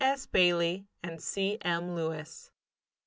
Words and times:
S. 0.03 0.25
BAILEY 0.25 0.87
AND 1.03 1.21
C. 1.21 1.59
M. 1.61 1.93
LEWIS. 1.93 2.49